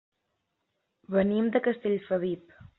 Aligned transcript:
Venim 1.17 1.53
de 1.57 1.63
Castellfabib. 1.71 2.61